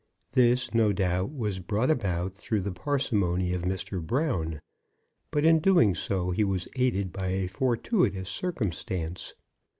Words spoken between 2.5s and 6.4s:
the parsimony of Mr. Brown, but in doing so